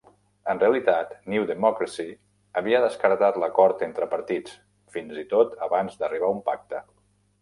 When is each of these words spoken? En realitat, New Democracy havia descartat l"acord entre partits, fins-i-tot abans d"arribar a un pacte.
En 0.51 0.59
realitat, 0.61 1.11
New 1.33 1.43
Democracy 1.49 2.07
havia 2.61 2.81
descartat 2.85 3.37
l"acord 3.41 3.85
entre 3.89 4.09
partits, 4.15 4.57
fins-i-tot 4.97 5.55
abans 5.67 6.01
d"arribar 6.01 6.33
a 6.35 6.37
un 6.39 6.43
pacte. 6.53 6.83